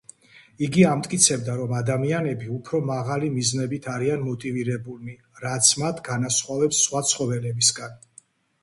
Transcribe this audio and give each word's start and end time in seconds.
იგი 0.67 0.85
ამტკიცებდა, 0.91 1.57
რომ 1.59 1.75
ადამიანები 1.81 2.49
უფრო 2.55 2.81
მაღალი 2.93 3.29
მიზნებით 3.35 3.91
არიან 3.97 4.25
მოტივირებულნი, 4.31 5.15
რაც 5.47 5.71
მათ 5.85 6.03
განასხვავებს 6.11 6.83
სხვა 6.89 7.05
ცხოველებისგან. 7.13 7.99